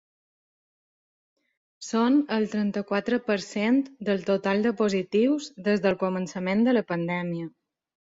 Són 1.87 2.15
el 2.37 2.47
trenta-quatre 2.53 3.19
per 3.27 3.35
cent 3.47 3.77
del 4.07 4.25
total 4.31 4.65
de 4.67 4.71
positius 4.79 5.51
des 5.69 5.85
del 5.85 5.99
començament 6.05 6.65
de 6.69 6.75
la 6.79 6.85
pandèmia. 6.93 7.47